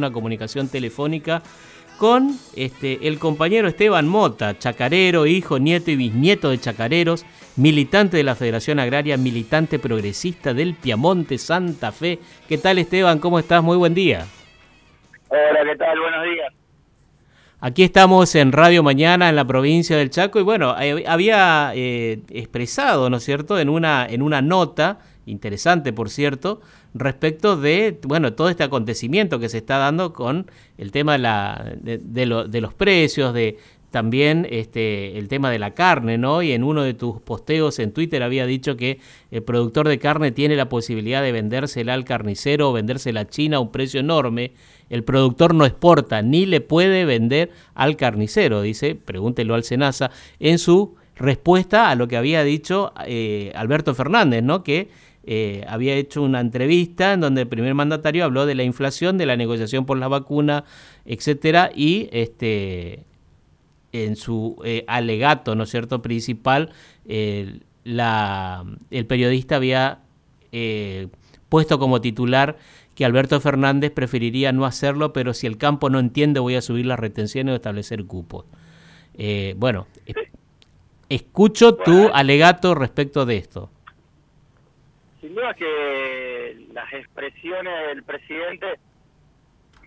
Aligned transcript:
una 0.00 0.12
comunicación 0.12 0.68
telefónica 0.68 1.42
con 1.98 2.30
este, 2.54 3.08
el 3.08 3.18
compañero 3.18 3.66
Esteban 3.66 4.06
Mota, 4.06 4.56
chacarero, 4.56 5.26
hijo, 5.26 5.58
nieto 5.58 5.90
y 5.90 5.96
bisnieto 5.96 6.50
de 6.50 6.60
chacareros, 6.60 7.26
militante 7.56 8.16
de 8.16 8.22
la 8.22 8.36
Federación 8.36 8.78
Agraria, 8.78 9.16
militante 9.16 9.80
progresista 9.80 10.54
del 10.54 10.74
Piamonte 10.74 11.36
Santa 11.36 11.90
Fe. 11.90 12.20
¿Qué 12.48 12.58
tal 12.58 12.78
Esteban? 12.78 13.18
¿Cómo 13.18 13.40
estás? 13.40 13.60
Muy 13.60 13.76
buen 13.76 13.92
día. 13.92 14.24
Hola, 15.30 15.64
¿qué 15.68 15.76
tal? 15.76 15.98
Buenos 15.98 16.22
días. 16.22 16.52
Aquí 17.58 17.82
estamos 17.82 18.32
en 18.36 18.52
Radio 18.52 18.84
Mañana 18.84 19.28
en 19.28 19.34
la 19.34 19.48
provincia 19.48 19.96
del 19.96 20.10
Chaco 20.10 20.38
y 20.38 20.44
bueno, 20.44 20.76
había 21.08 21.72
eh, 21.74 22.20
expresado, 22.30 23.10
¿no 23.10 23.16
es 23.16 23.24
cierto?, 23.24 23.58
en 23.58 23.68
una, 23.68 24.06
en 24.08 24.22
una 24.22 24.42
nota, 24.42 25.00
interesante 25.26 25.92
por 25.92 26.08
cierto, 26.08 26.60
respecto 26.94 27.56
de, 27.56 27.98
bueno, 28.02 28.32
todo 28.32 28.48
este 28.48 28.64
acontecimiento 28.64 29.38
que 29.38 29.48
se 29.48 29.58
está 29.58 29.78
dando 29.78 30.12
con 30.12 30.50
el 30.76 30.90
tema 30.90 31.18
de, 31.18 32.26
los 32.26 32.74
precios, 32.74 33.34
de 33.34 33.58
también 33.90 34.46
este, 34.50 35.18
el 35.18 35.28
tema 35.28 35.50
de 35.50 35.58
la 35.58 35.72
carne, 35.72 36.18
¿no? 36.18 36.42
Y 36.42 36.52
en 36.52 36.62
uno 36.62 36.82
de 36.82 36.94
tus 36.94 37.20
posteos 37.22 37.78
en 37.78 37.92
Twitter 37.92 38.22
había 38.22 38.44
dicho 38.44 38.76
que 38.76 39.00
el 39.30 39.42
productor 39.42 39.88
de 39.88 39.98
carne 39.98 40.30
tiene 40.30 40.56
la 40.56 40.68
posibilidad 40.68 41.22
de 41.22 41.32
vendérsela 41.32 41.94
al 41.94 42.04
carnicero 42.04 42.70
o 42.70 42.72
vendérsela 42.72 43.20
a 43.20 43.28
China 43.28 43.56
a 43.56 43.60
un 43.60 43.72
precio 43.72 44.00
enorme. 44.00 44.52
El 44.90 45.04
productor 45.04 45.54
no 45.54 45.64
exporta 45.64 46.20
ni 46.22 46.44
le 46.44 46.60
puede 46.60 47.04
vender 47.06 47.50
al 47.74 47.96
carnicero, 47.96 48.60
dice, 48.60 48.94
pregúntelo 48.94 49.54
al 49.54 49.64
Senasa, 49.64 50.10
en 50.38 50.58
su 50.58 50.96
respuesta 51.16 51.90
a 51.90 51.94
lo 51.94 52.08
que 52.08 52.16
había 52.16 52.44
dicho 52.44 52.92
eh, 53.06 53.52
Alberto 53.54 53.94
Fernández, 53.94 54.42
¿no? 54.42 54.62
Que 54.62 54.88
eh, 55.30 55.62
había 55.68 55.94
hecho 55.94 56.22
una 56.22 56.40
entrevista 56.40 57.12
en 57.12 57.20
donde 57.20 57.42
el 57.42 57.48
primer 57.48 57.74
mandatario 57.74 58.24
habló 58.24 58.46
de 58.46 58.54
la 58.54 58.62
inflación, 58.62 59.18
de 59.18 59.26
la 59.26 59.36
negociación 59.36 59.84
por 59.84 59.98
la 59.98 60.08
vacuna, 60.08 60.64
etcétera, 61.04 61.70
y 61.74 62.08
este 62.12 63.04
en 63.92 64.16
su 64.16 64.56
eh, 64.64 64.86
alegato, 64.86 65.54
¿no 65.54 65.64
es 65.64 65.70
cierto?, 65.70 66.00
principal, 66.00 66.70
la, 67.84 68.64
el 68.90 69.04
periodista 69.04 69.56
había 69.56 69.98
eh, 70.50 71.08
puesto 71.50 71.78
como 71.78 72.00
titular 72.00 72.56
que 72.94 73.04
Alberto 73.04 73.38
Fernández 73.38 73.90
preferiría 73.90 74.52
no 74.52 74.64
hacerlo, 74.64 75.12
pero 75.12 75.34
si 75.34 75.46
el 75.46 75.58
campo 75.58 75.90
no 75.90 75.98
entiende 75.98 76.40
voy 76.40 76.54
a 76.54 76.62
subir 76.62 76.86
las 76.86 76.98
retenciones 76.98 77.52
o 77.52 77.56
establecer 77.56 78.06
cupos. 78.06 78.46
bueno, 79.56 79.88
escucho 81.10 81.74
tu 81.74 82.08
alegato 82.14 82.74
respecto 82.74 83.26
de 83.26 83.36
esto. 83.36 83.68
Sin 85.20 85.34
duda 85.34 85.54
que 85.54 86.66
las 86.72 86.92
expresiones 86.92 87.88
del 87.88 88.02
presidente 88.04 88.66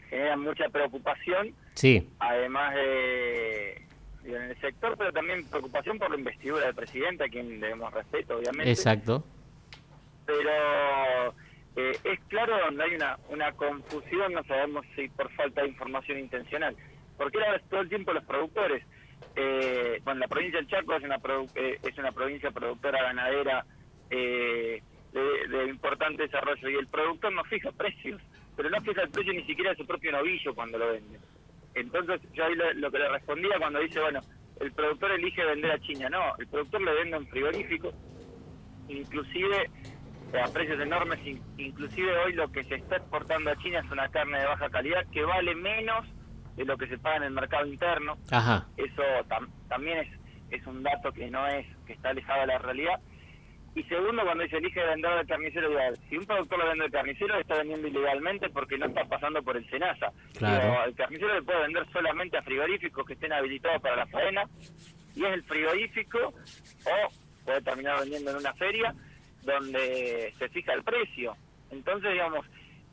generan 0.10 0.42
mucha 0.42 0.70
preocupación. 0.70 1.56
Sí. 1.76 2.10
Además 2.20 2.76
de 2.76 3.82
en 4.24 4.36
el 4.36 4.62
sector, 4.62 4.96
pero 4.98 5.12
también 5.12 5.46
preocupación 5.48 5.98
por 5.98 6.12
la 6.12 6.18
investidura 6.18 6.66
del 6.66 6.76
presidente, 6.76 7.24
a 7.24 7.30
quien 7.30 7.60
debemos 7.60 7.92
respeto, 7.94 8.38
obviamente. 8.38 8.70
Exacto. 8.70 9.24
Pero 10.26 11.34
eh, 11.76 11.98
es 12.04 12.20
claro 12.28 12.58
donde 12.66 12.84
hay 12.84 12.96
una, 12.96 13.18
una 13.30 13.52
confusión, 13.54 14.34
no 14.34 14.44
sabemos 14.44 14.86
si 14.96 15.08
por 15.10 15.32
falta 15.32 15.62
de 15.62 15.70
información 15.70 16.20
intencional. 16.20 16.76
Porque 17.18 17.38
ahora 17.44 17.60
todo 17.70 17.82
el 17.82 17.90
tiempo 17.90 18.14
los 18.14 18.24
productores, 18.26 18.84
eh, 19.36 20.00
bueno, 20.04 20.20
la 20.20 20.28
provincia 20.28 20.60
del 20.60 20.68
Chaco 20.68 20.96
es 20.96 21.04
una, 21.04 21.20
eh, 21.56 21.80
es 21.82 21.98
una 21.98 22.12
provincia 22.12 22.52
productora 22.52 23.02
ganadera 23.02 23.66
eh, 24.10 24.84
de, 25.12 25.68
importante 25.68 26.24
desarrollo 26.24 26.70
y 26.70 26.76
el 26.76 26.88
productor 26.88 27.34
no 27.34 27.44
fija 27.46 27.72
precios, 27.72 28.22
pero 28.56 28.70
no 28.70 28.82
fija 28.82 29.02
el 29.02 29.10
precio 29.10 29.34
ni 29.34 29.44
siquiera 29.44 29.72
de 29.72 29.78
su 29.78 29.86
propio 29.86 30.12
novillo 30.12 30.54
cuando 30.54 30.78
lo 30.78 30.92
vende. 30.92 31.20
Entonces 31.74 32.22
yo 32.34 32.46
ahí 32.46 32.56
lo, 32.56 32.92
que 32.92 33.00
le 33.00 33.10
respondía 33.10 33.58
cuando 33.60 33.80
dice, 33.80 34.00
bueno, 34.00 34.22
el 34.60 34.72
productor 34.74 35.12
elige 35.12 35.44
vender 35.44 35.72
a 35.72 35.80
China, 35.80 36.10
no, 36.10 36.36
el 36.38 36.48
productor 36.48 36.82
le 36.82 36.94
vende 36.94 37.18
un 37.18 37.28
frigorífico, 37.28 37.92
inclusive 38.88 39.70
a 40.42 40.48
precios 40.48 40.80
enormes, 40.80 41.20
inclusive 41.58 42.18
hoy 42.20 42.34
lo 42.34 42.50
que 42.52 42.64
se 42.64 42.76
está 42.76 42.98
exportando 42.98 43.52
a 43.52 43.58
China 43.58 43.80
es 43.80 43.92
una 43.92 44.10
carne 44.10 44.40
de 44.40 44.46
baja 44.46 44.70
calidad 44.70 45.06
que 45.12 45.24
vale 45.24 45.56
menos 45.56 46.08
de 46.56 46.66
lo 46.66 46.78
que 46.78 46.88
se 46.88 46.98
paga 46.98 47.18
en 47.18 47.24
el 47.24 47.32
mercado 47.32 47.66
interno. 47.66 48.18
Ajá. 48.32 48.68
Eso 48.78 49.04
también 49.68 50.00
es, 50.00 50.10
es 50.52 50.66
un 50.68 50.84
dato 50.84 51.12
que 51.12 51.30
no 51.30 51.46
es, 51.48 51.66
que 51.86 51.94
está 51.94 52.10
alejado 52.10 52.42
de 52.42 52.48
la 52.48 52.60
realidad. 52.60 53.00
Y 53.74 53.84
segundo, 53.84 54.24
cuando 54.24 54.46
se 54.48 54.58
elige 54.58 54.84
vender 54.84 55.12
al 55.12 55.26
carnicero, 55.26 55.70
si 56.10 56.18
un 56.18 56.26
productor 56.26 56.60
lo 56.60 56.68
vende 56.68 56.86
al 56.86 56.92
carnicero, 56.92 57.40
está 57.40 57.56
vendiendo 57.56 57.88
ilegalmente 57.88 58.50
porque 58.50 58.78
no 58.78 58.88
está 58.88 59.06
pasando 59.06 59.42
por 59.42 59.56
el 59.56 59.70
SENASA. 59.70 60.12
Claro. 60.38 60.86
el 60.86 60.96
carnicero 60.96 61.34
le 61.36 61.42
puede 61.42 61.62
vender 61.62 61.86
solamente 61.94 62.38
a 62.38 62.42
frigoríficos 62.42 63.06
que 63.06 63.14
estén 63.14 63.32
habilitados 63.32 63.82
para 63.82 63.96
la 63.96 64.08
faena, 64.08 64.44
y 65.16 65.24
es 65.24 65.34
el 65.34 65.44
frigorífico, 65.44 66.20
o 66.20 67.46
puede 67.46 67.62
terminar 67.62 68.00
vendiendo 68.00 68.32
en 68.32 68.38
una 68.38 68.54
feria, 68.56 68.94
donde 69.44 70.34
se 70.38 70.50
fija 70.50 70.74
el 70.74 70.84
precio. 70.84 71.36
Entonces, 71.72 72.12
digamos, 72.12 72.46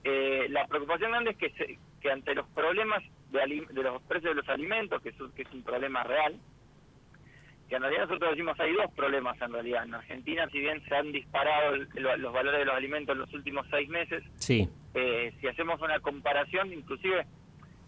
eh, 0.05 0.47
la 0.51 0.65
preocupación 0.69 1.11
grande 1.11 1.31
es 1.33 1.37
que, 1.39 1.79
que 2.01 2.11
ante 2.11 2.35
los 2.37 2.47
problemas 2.51 3.03
de, 3.33 3.67
de 3.69 3.83
los 3.83 4.01
precios 4.03 4.31
de 4.31 4.43
los 4.43 4.49
alimentos, 4.49 5.03
que 5.03 5.13
que 5.13 5.43
es 5.43 5.53
un 5.53 5.65
problema 5.65 6.05
real, 6.05 6.39
que 7.69 7.77
en 7.77 7.83
realidad 7.83 8.07
nosotros 8.07 8.31
decimos 8.31 8.59
hay 8.61 8.73
dos 8.73 8.91
problemas 8.95 9.41
en 9.43 9.53
realidad. 9.53 9.85
En 9.85 9.95
Argentina, 9.95 10.49
si 10.51 10.59
bien 10.59 10.83
se 10.89 10.97
han 10.97 11.13
disparado 11.13 11.77
los 11.77 12.33
valores 12.33 12.61
de 12.61 12.65
los 12.65 12.75
alimentos 12.75 13.13
en 13.15 13.21
los 13.21 13.35
últimos 13.35 13.67
seis 13.71 13.89
meses, 13.89 14.25
sí. 14.37 14.69
Eh, 14.95 15.33
si 15.41 15.47
hacemos 15.47 15.81
una 15.83 16.01
comparación, 16.01 16.73
inclusive 16.73 17.27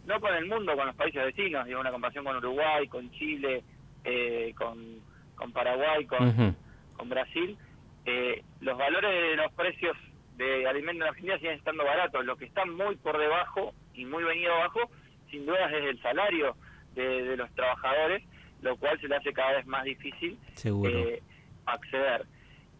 no 0.04 0.20
con 0.20 0.34
el 0.34 0.46
mundo, 0.46 0.76
con 0.76 0.86
los 0.86 0.96
países 0.96 1.24
vecinos, 1.24 1.66
digo 1.66 1.80
una 1.80 1.90
comparación 1.90 2.24
con 2.24 2.36
Uruguay, 2.36 2.88
con 2.88 3.10
Chile, 3.12 3.64
eh, 4.04 4.52
con, 4.56 5.00
con 5.34 5.50
Paraguay, 5.52 6.04
con, 6.04 6.56
con 6.94 7.08
Brasil, 7.08 7.56
eh, 8.04 8.42
los 8.60 8.76
valores 8.76 9.10
de 9.10 9.36
los 9.36 9.52
precios 9.52 9.96
de 10.36 10.66
alimentos 10.68 11.02
en 11.02 11.08
Argentina 11.08 11.38
siguen 11.38 11.58
estando 11.58 11.84
baratos. 11.84 12.24
Lo 12.24 12.36
que 12.36 12.44
está 12.44 12.66
muy 12.66 12.96
por 12.96 13.18
debajo 13.18 13.72
y 13.94 14.04
muy 14.04 14.24
venido 14.24 14.54
abajo, 14.54 14.90
sin 15.30 15.46
duda 15.46 15.70
es 15.70 15.84
el 15.84 16.02
salario 16.02 16.54
de 16.94 17.36
los 17.36 17.50
trabajadores 17.54 18.22
lo 18.62 18.76
cual 18.76 19.00
se 19.00 19.08
le 19.08 19.16
hace 19.16 19.32
cada 19.32 19.52
vez 19.52 19.66
más 19.66 19.84
difícil 19.84 20.38
eh, 20.64 21.22
acceder. 21.66 22.26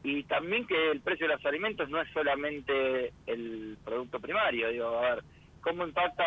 Y 0.02 0.22
también 0.24 0.66
que 0.66 0.90
el 0.90 1.00
precio 1.00 1.28
de 1.28 1.34
los 1.34 1.44
alimentos 1.44 1.88
no 1.90 2.00
es 2.00 2.08
solamente 2.12 3.12
el 3.26 3.76
producto 3.84 4.18
primario, 4.18 4.70
digo, 4.70 4.98
a 4.98 5.14
ver, 5.14 5.24
¿cómo 5.60 5.86
impacta 5.86 6.24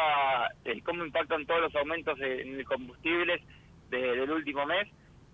eh, 0.63 0.81
cómo 0.83 1.03
impactan 1.03 1.45
todos 1.45 1.61
los 1.61 1.75
aumentos 1.75 2.19
en 2.19 2.55
el 2.55 2.65
combustibles 2.65 3.41
del 3.89 4.29
último 4.29 4.65
mes 4.65 4.87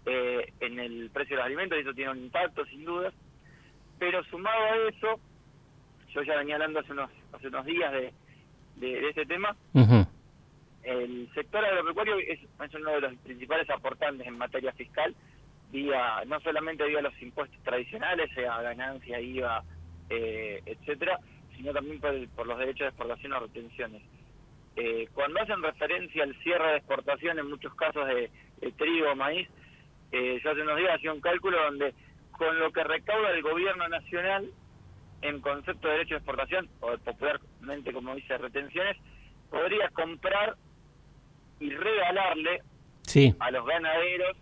eh, 0.06 0.54
en 0.62 0.80
el 0.80 1.10
precio 1.12 1.36
de 1.36 1.38
los 1.38 1.46
alimentos? 1.46 1.78
Y 1.78 1.82
eso 1.82 1.94
tiene 1.94 2.12
un 2.12 2.24
impacto, 2.24 2.66
sin 2.66 2.86
dudas. 2.86 3.14
Pero 3.98 4.24
sumado 4.26 4.64
a 4.64 4.90
eso, 4.90 5.20
yo 6.14 6.24
ya 6.24 6.38
venía 6.38 6.56
hablando 6.56 6.80
hace 6.80 6.94
unos, 6.94 7.12
hace 7.34 7.48
unos 7.48 7.66
días 7.66 7.92
de, 7.92 8.14
de, 8.78 9.10
este 9.10 9.26
tema, 9.26 9.56
el 10.90 11.30
sector 11.36 11.64
agropecuario 11.64 12.18
es, 12.18 12.40
uno 12.74 12.92
de 12.92 13.02
los 13.02 13.16
principales 13.18 13.70
aportantes 13.70 14.26
en 14.26 14.38
materia 14.38 14.74
fiscal, 14.74 15.16
vía 15.72 16.24
no 16.26 16.40
solamente 16.40 16.84
vía 16.88 17.02
los 17.02 17.22
impuestos 17.22 17.62
tradicionales, 17.62 18.32
sea 18.34 18.60
ganancia, 18.64 19.22
IVA, 19.22 19.64
eh, 20.10 20.64
etcétera, 20.66 21.20
sino 21.56 21.72
también 21.74 22.00
por, 22.00 22.48
los 22.48 22.58
derechos 22.58 22.80
de 22.80 22.88
exportación 22.88 23.34
o 23.34 23.40
retenciones. 23.40 24.02
Eh, 24.78 25.08
cuando 25.14 25.40
hacen 25.40 25.62
referencia 25.62 26.24
al 26.24 26.36
cierre 26.42 26.72
de 26.72 26.78
exportación, 26.78 27.38
en 27.38 27.50
muchos 27.50 27.76
casos 27.76 28.08
de, 28.08 28.32
trigo, 28.78 29.16
maíz, 29.16 29.48
eh, 30.12 30.40
yo 30.44 30.52
hace 30.52 30.62
unos 30.62 30.78
días 30.78 30.96
hacía 30.96 31.14
un 31.14 31.22
cálculo 31.22 31.62
donde 31.66 31.94
con 32.32 32.58
lo 32.58 32.72
que 32.72 32.84
recauda 32.84 33.30
el 33.32 33.44
gobierno 33.44 33.88
nacional 33.90 34.50
en 35.22 35.40
concepto 35.42 35.88
de 35.88 35.94
derecho 35.94 36.16
de 36.16 36.20
exportación, 36.20 36.68
o 36.80 36.98
popularmente 36.98 37.94
como 37.94 38.16
dice 38.16 38.40
retenciones, 38.40 38.98
podría 39.52 39.90
comprar 39.90 40.56
y 41.60 41.70
regalarle 41.72 42.62
a 43.40 43.52
los 43.52 43.66
ganaderos 43.66 44.38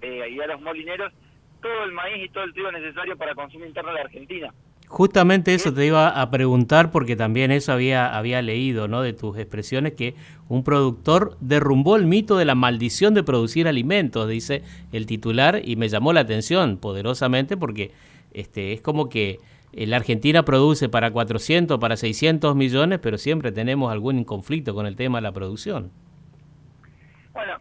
eh, 0.00 0.28
y 0.30 0.40
a 0.40 0.46
los 0.46 0.60
molineros 0.60 1.12
todo 1.60 1.84
el 1.84 1.92
maíz 1.92 2.24
y 2.24 2.28
todo 2.30 2.44
el 2.44 2.52
trigo 2.52 2.72
necesario 2.72 3.16
para 3.16 3.34
consumo 3.34 3.64
interno 3.64 3.90
de 3.90 3.96
la 3.96 4.04
Argentina. 4.04 4.52
Justamente 4.88 5.54
eso 5.54 5.72
te 5.72 5.86
iba 5.86 6.08
a 6.20 6.30
preguntar 6.30 6.90
porque 6.90 7.16
también 7.16 7.50
eso 7.50 7.72
había, 7.72 8.14
había 8.14 8.42
leído 8.42 8.88
¿no? 8.88 9.00
de 9.00 9.14
tus 9.14 9.38
expresiones 9.38 9.94
que 9.94 10.14
un 10.50 10.64
productor 10.64 11.38
derrumbó 11.40 11.96
el 11.96 12.04
mito 12.04 12.36
de 12.36 12.44
la 12.44 12.54
maldición 12.54 13.14
de 13.14 13.22
producir 13.22 13.66
alimentos, 13.68 14.28
dice 14.28 14.62
el 14.92 15.06
titular, 15.06 15.62
y 15.64 15.76
me 15.76 15.88
llamó 15.88 16.12
la 16.12 16.20
atención 16.20 16.76
poderosamente 16.76 17.56
porque 17.56 17.92
este, 18.34 18.74
es 18.74 18.82
como 18.82 19.08
que 19.08 19.38
eh, 19.72 19.86
la 19.86 19.96
Argentina 19.96 20.44
produce 20.44 20.90
para 20.90 21.10
400, 21.10 21.78
para 21.78 21.96
600 21.96 22.54
millones, 22.54 22.98
pero 23.02 23.16
siempre 23.16 23.50
tenemos 23.50 23.90
algún 23.90 24.24
conflicto 24.24 24.74
con 24.74 24.86
el 24.86 24.96
tema 24.96 25.18
de 25.18 25.22
la 25.22 25.32
producción. 25.32 25.90
Bueno, 27.32 27.58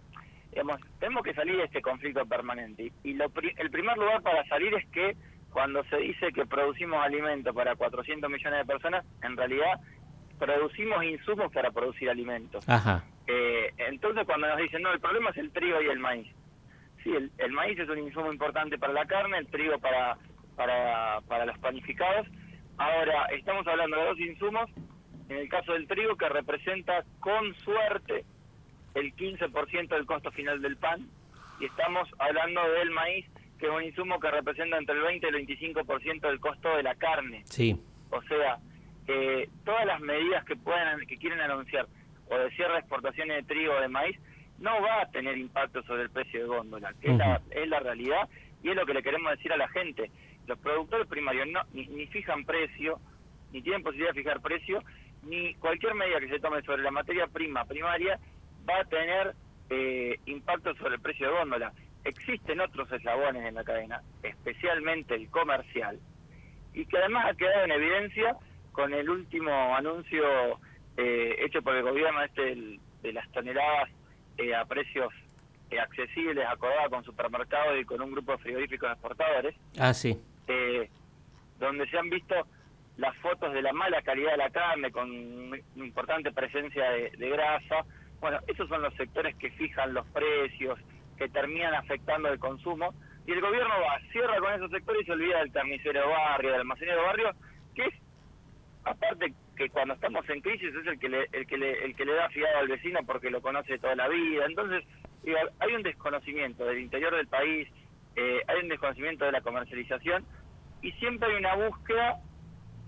digamos, 0.49 0.81
tenemos 0.99 1.23
que 1.23 1.33
salir 1.33 1.57
de 1.57 1.63
este 1.63 1.81
conflicto 1.81 2.25
permanente. 2.25 2.91
Y 3.03 3.13
lo, 3.13 3.31
el 3.57 3.71
primer 3.71 3.97
lugar 3.97 4.21
para 4.21 4.45
salir 4.45 4.73
es 4.73 4.87
que 4.89 5.15
cuando 5.51 5.83
se 5.85 5.97
dice 5.97 6.31
que 6.33 6.45
producimos 6.45 7.03
alimentos 7.03 7.53
para 7.53 7.75
400 7.75 8.29
millones 8.29 8.59
de 8.59 8.65
personas, 8.65 9.05
en 9.21 9.35
realidad 9.35 9.79
producimos 10.39 11.03
insumos 11.03 11.51
para 11.51 11.71
producir 11.71 12.09
alimentos. 12.09 12.67
Ajá. 12.67 13.03
Eh, 13.27 13.71
entonces 13.77 14.25
cuando 14.25 14.47
nos 14.47 14.57
dicen, 14.57 14.81
no, 14.81 14.91
el 14.91 14.99
problema 14.99 15.29
es 15.29 15.37
el 15.37 15.51
trigo 15.51 15.81
y 15.81 15.87
el 15.87 15.99
maíz. 15.99 16.27
Sí, 17.03 17.11
el, 17.37 17.51
maíz 17.51 17.79
es 17.79 17.89
un 17.89 17.99
insumo 17.99 18.31
importante 18.31 18.77
para 18.77 18.93
la 18.93 19.05
carne, 19.05 19.37
el 19.37 19.47
trigo 19.47 19.79
para, 19.79 20.17
para, 20.55 21.21
para 21.27 21.45
los 21.45 21.57
panificados. 21.57 22.27
Ahora, 22.77 23.25
estamos 23.25 23.65
hablando 23.67 23.97
de 23.97 24.05
dos 24.05 24.19
insumos, 24.19 24.69
en 25.29 25.37
el 25.37 25.49
caso 25.49 25.73
del 25.73 25.87
trigo, 25.87 26.15
que 26.15 26.29
representa 26.29 27.03
con 27.19 27.55
suerte 27.59 28.25
el 28.95 29.15
15% 29.15 29.87
del 29.87 30.05
costo 30.05 30.31
final 30.31 30.61
del 30.61 30.77
pan, 30.77 31.07
y 31.59 31.65
estamos 31.65 32.09
hablando 32.19 32.61
del 32.71 32.91
maíz, 32.91 33.25
que 33.59 33.67
es 33.67 33.71
un 33.71 33.83
insumo 33.83 34.19
que 34.19 34.31
representa 34.31 34.77
entre 34.77 34.95
el 34.95 35.03
20 35.03 35.27
y 35.27 35.29
el 35.29 35.47
25% 35.47 36.21
del 36.21 36.39
costo 36.39 36.75
de 36.75 36.83
la 36.83 36.95
carne. 36.95 37.43
Sí. 37.45 37.79
O 38.09 38.21
sea, 38.23 38.57
eh, 39.07 39.47
todas 39.63 39.85
las 39.85 39.99
medidas 40.01 40.43
que 40.45 40.55
puedan 40.55 41.05
que 41.05 41.17
quieren 41.17 41.39
anunciar 41.39 41.87
o 42.27 42.37
de 42.37 42.49
cierre 42.51 42.73
de 42.73 42.79
exportaciones 42.79 43.37
de 43.37 43.53
trigo 43.53 43.73
o 43.73 43.81
de 43.81 43.87
maíz 43.87 44.17
no 44.57 44.81
va 44.81 45.01
a 45.01 45.11
tener 45.11 45.37
impacto 45.37 45.83
sobre 45.83 46.03
el 46.03 46.09
precio 46.09 46.41
de 46.41 46.45
góndola, 46.47 46.93
que 47.01 47.11
es, 47.11 47.17
la, 47.17 47.41
es 47.49 47.67
la 47.67 47.79
realidad 47.79 48.29
y 48.63 48.69
es 48.69 48.75
lo 48.75 48.85
que 48.85 48.93
le 48.93 49.03
queremos 49.03 49.31
decir 49.31 49.51
a 49.51 49.57
la 49.57 49.67
gente. 49.69 50.11
Los 50.47 50.57
productores 50.59 51.07
primarios 51.07 51.47
no, 51.49 51.61
ni, 51.73 51.87
ni 51.87 52.07
fijan 52.07 52.45
precio, 52.45 52.99
ni 53.51 53.61
tienen 53.61 53.83
posibilidad 53.83 54.13
de 54.13 54.21
fijar 54.21 54.41
precio, 54.41 54.83
ni 55.23 55.55
cualquier 55.55 55.93
medida 55.95 56.19
que 56.19 56.29
se 56.29 56.39
tome 56.39 56.61
sobre 56.61 56.83
la 56.83 56.91
materia 56.91 57.27
prima 57.27 57.65
primaria 57.65 58.19
va 58.69 58.79
a 58.79 58.85
tener 58.85 59.35
eh, 59.69 60.19
impacto 60.25 60.73
sobre 60.75 60.95
el 60.95 61.01
precio 61.01 61.27
de 61.27 61.37
góndola. 61.37 61.73
Existen 62.03 62.59
otros 62.59 62.91
eslabones 62.91 63.45
en 63.45 63.55
la 63.55 63.63
cadena, 63.63 64.01
especialmente 64.23 65.15
el 65.15 65.29
comercial, 65.29 65.99
y 66.73 66.85
que 66.85 66.97
además 66.97 67.27
ha 67.29 67.35
quedado 67.35 67.65
en 67.65 67.71
evidencia 67.71 68.35
con 68.71 68.93
el 68.93 69.09
último 69.09 69.75
anuncio 69.75 70.59
eh, 70.97 71.35
hecho 71.39 71.61
por 71.61 71.75
el 71.75 71.83
gobierno 71.83 72.23
este 72.23 72.79
de 73.01 73.13
las 73.13 73.29
toneladas 73.31 73.89
eh, 74.37 74.55
a 74.55 74.65
precios 74.65 75.13
eh, 75.69 75.79
accesibles, 75.79 76.45
acordadas 76.47 76.89
con 76.89 77.03
supermercados 77.03 77.79
y 77.79 77.85
con 77.85 78.01
un 78.01 78.11
grupo 78.11 78.33
de 78.33 78.37
frigoríficos 78.39 78.91
exportadores. 78.91 79.55
Ah, 79.79 79.93
sí. 79.93 80.19
donde 81.59 81.87
se 81.89 81.97
han 81.97 82.09
visto 82.09 82.35
las 82.97 83.15
fotos 83.17 83.53
de 83.53 83.61
la 83.61 83.71
mala 83.71 84.01
calidad 84.01 84.31
de 84.31 84.37
la 84.37 84.49
carne 84.49 84.91
con 84.91 85.09
importante 85.75 86.31
presencia 86.31 86.91
de, 86.91 87.29
grasa. 87.29 87.85
Bueno, 88.21 88.39
esos 88.47 88.69
son 88.69 88.83
los 88.83 88.93
sectores 88.93 89.35
que 89.35 89.49
fijan 89.51 89.93
los 89.95 90.05
precios, 90.07 90.79
que 91.17 91.27
terminan 91.27 91.73
afectando 91.73 92.29
el 92.29 92.39
consumo. 92.39 92.93
Y 93.25 93.31
el 93.31 93.41
gobierno 93.41 93.73
va, 93.81 93.99
cierra 94.11 94.39
con 94.39 94.53
esos 94.53 94.71
sectores 94.71 95.01
y 95.01 95.05
se 95.05 95.11
olvida 95.11 95.39
del 95.39 95.51
carnicero 95.51 96.07
barrio, 96.07 96.51
del 96.51 96.61
almacenero 96.61 97.03
barrio, 97.03 97.31
que 97.75 97.83
es 97.83 97.93
aparte 98.83 99.33
que 99.55 99.69
cuando 99.69 99.95
estamos 99.95 100.27
en 100.29 100.41
crisis 100.41 100.73
es 100.73 100.87
el 100.87 100.99
que 100.99 101.09
le, 101.09 101.27
el 101.31 101.45
que 101.45 101.57
le, 101.57 101.85
el 101.85 101.95
que 101.95 102.05
le 102.05 102.13
da 102.13 102.29
fiado 102.29 102.59
al 102.59 102.67
vecino 102.67 102.99
porque 103.05 103.29
lo 103.29 103.41
conoce 103.41 103.77
toda 103.79 103.95
la 103.95 104.07
vida. 104.07 104.45
Entonces, 104.45 104.83
hay 105.59 105.73
un 105.73 105.83
desconocimiento 105.83 106.65
del 106.65 106.79
interior 106.79 107.15
del 107.15 107.27
país, 107.27 107.67
eh, 108.15 108.41
hay 108.47 108.59
un 108.61 108.69
desconocimiento 108.69 109.25
de 109.25 109.31
la 109.31 109.41
comercialización 109.41 110.25
y 110.81 110.91
siempre 110.93 111.29
hay 111.29 111.37
una 111.37 111.55
búsqueda 111.55 112.19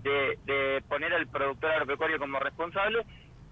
de, 0.02 0.38
de 0.44 0.82
poner 0.88 1.12
al 1.12 1.26
productor 1.28 1.70
agropecuario 1.70 2.18
como 2.18 2.38
responsable 2.38 3.04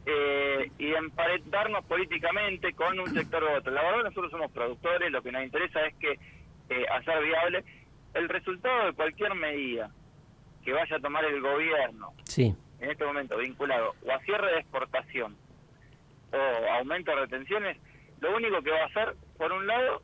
eh, 0.06 0.70
y 0.78 0.92
emparentarnos 0.94 1.84
políticamente 1.84 2.72
con 2.72 2.98
un 2.98 3.12
sector 3.14 3.44
u 3.44 3.56
otro. 3.56 3.72
La 3.72 3.82
verdad, 3.82 4.04
nosotros 4.04 4.30
somos 4.30 4.50
productores, 4.50 5.10
lo 5.10 5.22
que 5.22 5.32
nos 5.32 5.44
interesa 5.44 5.80
es 5.86 5.94
que 5.96 6.18
eh, 6.70 6.86
hacer 6.92 7.22
viable 7.22 7.64
el 8.14 8.28
resultado 8.28 8.86
de 8.86 8.92
cualquier 8.94 9.34
medida 9.34 9.90
que 10.64 10.72
vaya 10.72 10.96
a 10.96 11.00
tomar 11.00 11.24
el 11.24 11.40
gobierno 11.40 12.12
sí. 12.24 12.54
en 12.80 12.90
este 12.90 13.04
momento 13.04 13.36
vinculado 13.36 13.94
o 14.06 14.12
a 14.12 14.20
cierre 14.20 14.52
de 14.52 14.58
exportación 14.60 15.36
o 16.32 16.72
aumento 16.72 17.10
de 17.10 17.20
retenciones, 17.20 17.76
lo 18.20 18.34
único 18.36 18.62
que 18.62 18.70
va 18.70 18.82
a 18.82 18.86
hacer, 18.86 19.14
por 19.36 19.52
un 19.52 19.66
lado, 19.66 20.02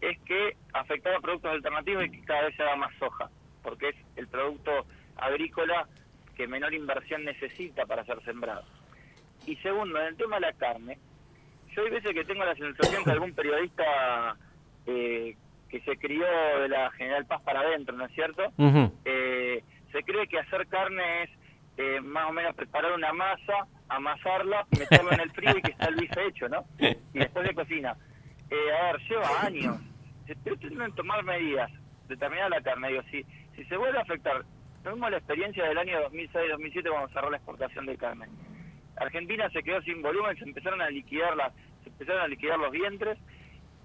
es 0.00 0.18
que 0.20 0.56
afectar 0.72 1.14
a 1.14 1.20
productos 1.20 1.52
alternativos 1.52 2.06
y 2.06 2.10
que 2.10 2.24
cada 2.24 2.44
vez 2.44 2.56
se 2.56 2.62
haga 2.62 2.76
más 2.76 2.94
soja, 2.98 3.30
porque 3.62 3.90
es 3.90 3.96
el 4.16 4.28
producto 4.28 4.86
agrícola 5.16 5.86
que 6.34 6.46
menor 6.46 6.72
inversión 6.74 7.24
necesita 7.24 7.86
para 7.86 8.04
ser 8.04 8.22
sembrado. 8.24 8.64
Y 9.46 9.56
segundo, 9.56 9.98
en 10.00 10.08
el 10.08 10.16
tema 10.16 10.36
de 10.36 10.42
la 10.42 10.52
carne, 10.54 10.98
yo 11.74 11.82
hay 11.82 11.90
veces 11.90 12.12
que 12.12 12.24
tengo 12.24 12.44
la 12.44 12.54
sensación 12.54 13.04
que 13.04 13.10
algún 13.10 13.32
periodista 13.34 14.36
eh, 14.86 15.36
que 15.68 15.80
se 15.80 15.96
crió 15.96 16.24
de 16.60 16.68
la 16.68 16.90
General 16.92 17.24
Paz 17.26 17.42
para 17.42 17.60
adentro, 17.60 17.96
¿no 17.96 18.04
es 18.06 18.12
cierto? 18.12 18.42
eh, 19.04 19.62
se 19.92 20.02
cree 20.02 20.26
que 20.26 20.38
hacer 20.38 20.66
carne 20.68 21.22
es 21.24 21.30
eh, 21.78 22.00
más 22.00 22.28
o 22.28 22.32
menos 22.32 22.54
preparar 22.54 22.92
una 22.92 23.12
masa, 23.12 23.66
amasarla, 23.88 24.66
meterla 24.78 25.14
en 25.14 25.20
el 25.20 25.30
frío 25.32 25.56
y 25.56 25.62
que 25.62 25.72
está 25.72 25.86
el 25.86 25.96
bife 25.96 26.26
hecho, 26.26 26.48
¿no? 26.48 26.64
Y 26.78 27.18
después 27.18 27.46
de 27.46 27.54
cocina. 27.54 27.96
Eh, 28.50 28.72
a 28.72 28.92
ver, 28.92 29.00
lleva 29.08 29.42
años. 29.42 29.76
Se 30.26 30.34
tienen 30.56 30.90
que 30.90 30.96
tomar 30.96 31.22
medidas, 31.24 31.70
determinar 32.08 32.50
la 32.50 32.60
carne. 32.62 32.88
Digo, 32.88 33.02
si, 33.10 33.24
si 33.54 33.64
se 33.64 33.76
vuelve 33.76 33.98
a 33.98 34.02
afectar, 34.02 34.44
tenemos 34.82 35.10
la 35.10 35.18
experiencia 35.18 35.64
del 35.64 35.78
año 35.78 35.98
2006-2007 36.10 36.90
cuando 36.90 37.08
cerró 37.08 37.30
la 37.30 37.36
exportación 37.36 37.86
de 37.86 37.96
carne. 37.96 38.26
Argentina 38.96 39.48
se 39.50 39.62
quedó 39.62 39.80
sin 39.82 40.02
volumen, 40.02 40.36
se 40.36 40.44
empezaron 40.44 40.80
a 40.80 40.90
liquidar 40.90 41.36
las, 41.36 41.52
se 41.82 41.90
empezaron 41.90 42.22
a 42.22 42.28
liquidar 42.28 42.58
los 42.58 42.70
vientres 42.70 43.18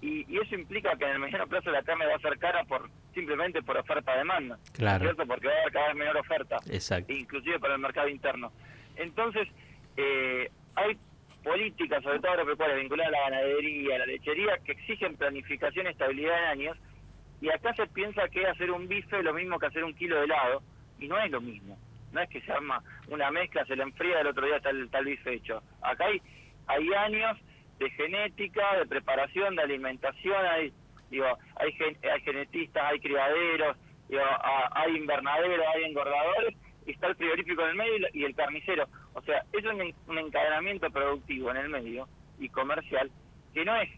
y, 0.00 0.26
eso 0.36 0.54
implica 0.56 0.96
que 0.96 1.04
en 1.04 1.12
el 1.12 1.18
mediano 1.20 1.46
plazo 1.46 1.70
la 1.70 1.82
carne 1.82 2.06
va 2.06 2.16
a 2.16 2.18
ser 2.18 2.38
cara 2.38 2.64
por 2.64 2.90
simplemente 3.14 3.62
por 3.62 3.76
oferta-demanda, 3.76 4.58
claro. 4.72 5.04
¿cierto? 5.04 5.26
Porque 5.26 5.46
va 5.46 5.54
a 5.54 5.60
haber 5.60 5.72
cada 5.72 5.86
vez 5.88 5.96
menor 5.96 6.16
oferta, 6.16 6.56
Exacto. 6.70 7.12
inclusive 7.12 7.60
para 7.60 7.74
el 7.74 7.80
mercado 7.80 8.08
interno. 8.08 8.52
Entonces, 8.96 9.46
eh, 9.96 10.50
hay 10.74 10.98
políticas, 11.44 12.02
sobre 12.02 12.18
todo 12.18 12.32
agropecuarias, 12.32 12.80
vinculadas 12.80 13.12
a 13.12 13.16
la 13.18 13.30
ganadería, 13.30 13.96
a 13.96 13.98
la 13.98 14.06
lechería, 14.06 14.58
que 14.64 14.72
exigen 14.72 15.16
planificación 15.16 15.86
y 15.86 15.90
estabilidad 15.90 16.38
en 16.38 16.60
años, 16.60 16.78
y 17.40 17.50
acá 17.50 17.74
se 17.74 17.86
piensa 17.88 18.28
que 18.28 18.46
hacer 18.46 18.70
un 18.70 18.88
bife 18.88 19.18
es 19.18 19.24
lo 19.24 19.34
mismo 19.34 19.58
que 19.58 19.66
hacer 19.66 19.84
un 19.84 19.94
kilo 19.94 20.16
de 20.16 20.24
helado, 20.24 20.62
y 20.98 21.06
no 21.06 21.18
es 21.18 21.30
lo 21.30 21.40
mismo. 21.40 21.78
No 22.12 22.20
es 22.20 22.28
que 22.28 22.40
se 22.42 22.52
arma 22.52 22.82
una 23.08 23.30
mezcla, 23.30 23.64
se 23.64 23.76
le 23.76 23.82
enfría, 23.82 24.20
el 24.20 24.26
otro 24.28 24.46
día 24.46 24.56
está 24.56 24.70
el, 24.70 24.90
tal 24.90 25.04
bife 25.04 25.34
hecho. 25.34 25.62
Acá 25.82 26.06
hay, 26.06 26.20
hay 26.66 26.92
años 26.92 27.38
de 27.78 27.90
genética, 27.90 28.76
de 28.76 28.86
preparación, 28.86 29.56
de 29.56 29.62
alimentación, 29.62 30.44
hay 30.46 30.72
digo, 31.12 31.26
hay, 31.56 31.76
hay 32.10 32.20
genetistas, 32.22 32.82
hay 32.84 32.98
criaderos, 32.98 33.76
digo, 34.08 34.22
hay 34.72 34.96
invernaderos, 34.96 35.66
hay 35.74 35.84
engordadores, 35.84 36.56
y 36.86 36.92
está 36.92 37.08
el 37.08 37.16
frigorífico 37.16 37.62
en 37.62 37.68
el 37.68 37.76
medio 37.76 38.08
y 38.12 38.24
el 38.24 38.34
carnicero. 38.34 38.86
O 39.12 39.22
sea, 39.22 39.44
es 39.52 39.64
un, 39.64 39.94
un 40.08 40.18
encadenamiento 40.18 40.90
productivo 40.90 41.50
en 41.50 41.58
el 41.58 41.68
medio 41.68 42.08
y 42.38 42.48
comercial 42.48 43.10
que 43.52 43.64
no 43.64 43.76
es 43.76 43.90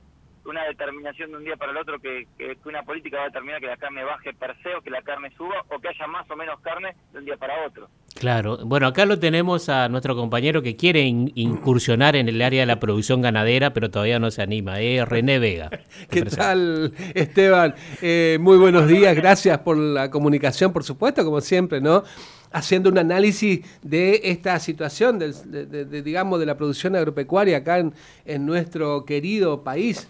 una 0.45 0.65
determinación 0.65 1.31
de 1.31 1.37
un 1.39 1.45
día 1.45 1.57
para 1.57 1.73
el 1.73 1.79
otro 1.79 1.99
que, 1.99 2.27
que, 2.37 2.57
una 2.65 2.83
política 2.83 3.17
va 3.19 3.23
a 3.23 3.27
determinar 3.27 3.61
que 3.61 3.67
la 3.67 3.77
carne 3.77 4.05
baje 4.05 4.35
per 4.35 4.61
se 4.63 4.75
o 4.75 4.83
que 4.83 4.91
la 4.91 5.01
carne 5.01 5.31
suba 5.37 5.65
o 5.71 5.79
que 5.79 5.89
haya 5.89 6.07
más 6.07 6.31
o 6.31 6.37
menos 6.37 6.61
carne 6.61 6.95
de 7.13 7.19
un 7.21 7.25
día 7.25 7.37
para 7.37 7.65
otro. 7.65 7.89
Claro, 8.15 8.59
bueno, 8.65 8.87
acá 8.87 9.07
lo 9.07 9.19
tenemos 9.19 9.69
a 9.69 9.89
nuestro 9.89 10.15
compañero 10.15 10.63
que 10.63 10.77
quiere 10.77 11.03
incursionar 11.03 12.15
en 12.15 12.29
el 12.29 12.41
área 12.43 12.61
de 12.61 12.67
la 12.67 12.79
producción 12.79 13.21
ganadera, 13.21 13.75
pero 13.75 13.91
todavía 13.91 14.21
no 14.21 14.31
se 14.31 14.41
anima, 14.41 14.81
¿eh? 14.81 15.05
René 15.09 15.41
Vega. 15.41 15.69
¿Qué 16.11 16.23
tal, 16.23 16.93
Esteban? 17.13 17.75
Eh, 18.01 18.39
muy 18.41 18.57
buenos 18.57 18.87
días, 18.87 19.17
gracias 19.17 19.59
por 19.59 19.77
la 19.77 20.11
comunicación, 20.11 20.73
por 20.73 20.85
supuesto, 20.85 21.25
como 21.25 21.41
siempre, 21.41 21.81
¿no? 21.81 22.05
Haciendo 22.53 22.89
un 22.89 22.99
análisis 22.99 23.67
de 23.83 24.21
esta 24.23 24.61
situación, 24.61 25.19
de, 25.19 26.03
digamos, 26.03 26.39
de 26.39 26.47
la 26.47 26.57
producción 26.57 26.95
agropecuaria 26.95 27.59
acá 27.59 27.79
en, 27.79 27.93
en 28.25 28.47
nuestro 28.47 29.05
querido 29.05 29.65
país. 29.65 30.07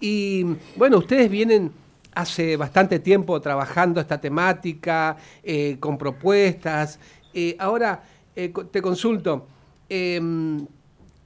Y 0.00 0.44
bueno, 0.76 0.98
ustedes 0.98 1.28
vienen 1.28 1.72
hace 2.18 2.56
bastante 2.56 2.98
tiempo 2.98 3.40
trabajando 3.40 4.00
esta 4.00 4.20
temática, 4.20 5.16
eh, 5.42 5.76
con 5.78 5.96
propuestas. 5.96 6.98
Eh, 7.34 7.56
ahora, 7.58 8.02
eh, 8.34 8.52
te 8.70 8.82
consulto, 8.82 9.46
em, 9.88 10.66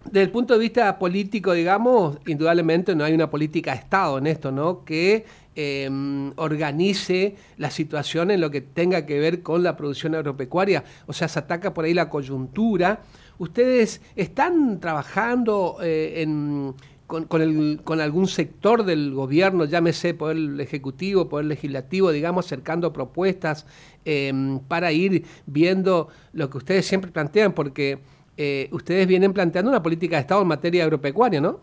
desde 0.05 0.23
el 0.23 0.31
punto 0.31 0.55
de 0.55 0.61
vista 0.61 0.99
político, 0.99 1.53
digamos, 1.53 2.19
indudablemente 2.27 2.95
no 2.95 3.05
hay 3.05 3.15
una 3.15 3.31
política 3.31 3.73
de 3.73 3.79
Estado 3.79 4.19
en 4.19 4.27
esto, 4.27 4.51
¿no? 4.51 4.85
Que 4.85 5.25
em, 5.55 6.33
organice 6.37 7.37
la 7.59 7.71
situación 7.71 8.31
en 8.31 8.41
lo 8.41 8.51
que 8.51 8.63
tenga 8.63 9.05
que 9.05 9.19
ver 9.19 9.43
con 9.43 9.63
la 9.63 9.77
producción 9.77 10.15
agropecuaria. 10.15 10.83
O 11.07 11.13
sea, 11.13 11.29
se 11.29 11.39
ataca 11.39 11.75
por 11.75 11.85
ahí 11.85 11.93
la 11.93 12.09
coyuntura. 12.09 13.03
¿Ustedes 13.39 14.01
están 14.17 14.81
trabajando 14.81 15.77
en 15.83 16.75
con, 17.21 17.43
el, 17.43 17.81
con 17.85 18.01
algún 18.01 18.27
sector 18.27 18.85
del 18.85 19.13
gobierno, 19.13 19.67
llámese 19.67 20.15
por 20.15 20.33
el 20.35 20.59
Ejecutivo, 20.61 21.29
por 21.29 21.43
el 21.43 21.49
Legislativo, 21.49 22.11
digamos, 22.11 22.47
acercando 22.47 22.93
propuestas 22.93 23.67
em, 24.07 24.61
para 24.61 24.93
ir 24.93 25.25
viendo 25.45 26.09
lo 26.33 26.49
que 26.49 26.57
ustedes 26.57 26.87
siempre 26.87 27.11
plantean, 27.11 27.53
porque 27.53 27.99
eh, 28.39 28.69
ustedes 28.73 29.07
vienen 29.07 29.35
planteando 29.35 29.71
una 29.71 29.83
política 29.83 30.17
de 30.17 30.23
Estado 30.23 30.41
en 30.41 30.49
materia 30.49 30.85
agropecuaria, 30.85 31.41
¿no? 31.41 31.61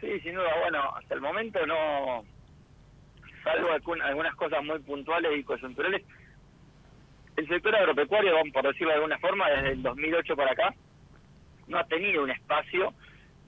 Sí, 0.00 0.18
sin 0.20 0.34
duda. 0.34 0.50
Bueno, 0.62 0.80
hasta 0.96 1.14
el 1.14 1.20
momento 1.20 1.64
no, 1.64 2.24
salvo 3.44 3.68
algunas 4.02 4.34
cosas 4.34 4.64
muy 4.64 4.80
puntuales 4.80 5.30
y 5.38 5.44
coyunturales, 5.44 6.02
el 7.36 7.46
sector 7.46 7.72
agropecuario, 7.76 8.32
por 8.52 8.66
decirlo 8.66 8.88
de 8.88 8.94
alguna 8.96 9.18
forma, 9.18 9.48
desde 9.48 9.72
el 9.74 9.82
2008 9.84 10.34
para 10.34 10.50
acá, 10.50 10.74
no 11.68 11.78
ha 11.78 11.84
tenido 11.84 12.24
un 12.24 12.30
espacio 12.30 12.92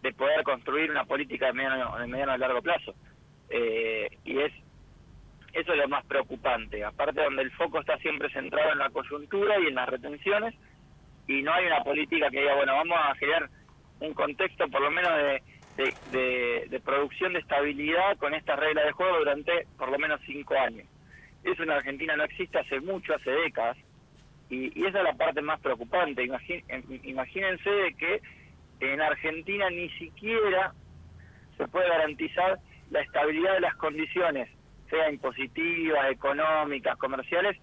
de 0.02 0.12
poder 0.12 0.42
construir 0.42 0.90
una 0.90 1.04
política 1.04 1.46
de 1.46 1.52
mediano, 1.52 1.98
de 1.98 2.06
mediano 2.06 2.32
a 2.32 2.38
largo 2.38 2.62
plazo. 2.62 2.94
Eh, 3.50 4.08
y 4.24 4.38
es 4.38 4.52
eso 5.52 5.72
es 5.72 5.78
lo 5.78 5.88
más 5.88 6.04
preocupante, 6.06 6.84
aparte 6.84 7.22
donde 7.22 7.42
el 7.42 7.50
foco 7.52 7.80
está 7.80 7.98
siempre 7.98 8.30
centrado 8.30 8.72
en 8.72 8.78
la 8.78 8.90
coyuntura 8.90 9.58
y 9.58 9.66
en 9.66 9.74
las 9.74 9.88
retenciones, 9.88 10.54
y 11.26 11.42
no 11.42 11.52
hay 11.52 11.66
una 11.66 11.82
política 11.82 12.30
que 12.30 12.40
diga, 12.40 12.54
bueno, 12.54 12.74
vamos 12.74 12.98
a 13.02 13.14
generar 13.16 13.50
un 13.98 14.14
contexto 14.14 14.68
por 14.68 14.80
lo 14.80 14.90
menos 14.90 15.12
de, 15.16 16.68
de, 16.68 16.80
producción 16.80 17.32
de 17.32 17.40
estabilidad 17.40 18.16
con 18.18 18.34
esta 18.34 18.56
regla 18.56 18.84
de 18.84 18.92
juego 18.92 19.18
durante 19.18 19.66
por 19.76 19.90
lo 19.90 19.98
menos 19.98 20.20
cinco 20.24 20.54
años. 20.58 20.86
Eso 21.42 21.62
en 21.62 21.70
Argentina 21.70 22.16
no 22.16 22.24
existe 22.24 22.58
hace 22.58 22.80
mucho, 22.80 23.14
hace 23.14 23.30
décadas, 23.30 23.76
y, 24.50 24.86
esa 24.86 24.98
es 24.98 25.04
la 25.04 25.14
parte 25.14 25.42
más 25.42 25.60
preocupante. 25.60 26.24
imagínense 26.24 27.70
de 27.70 27.94
que 27.94 28.20
en 28.80 29.00
Argentina 29.00 29.68
ni 29.70 29.88
siquiera 29.90 30.72
se 31.56 31.68
puede 31.68 31.88
garantizar 31.88 32.58
la 32.90 33.00
estabilidad 33.00 33.54
de 33.54 33.60
las 33.60 33.76
condiciones, 33.76 34.48
sea 34.88 35.10
impositivas, 35.10 36.10
económicas, 36.10 36.96
comerciales, 36.96 37.56